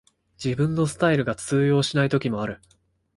[0.43, 2.59] 自分のスタイルが通用しない時もある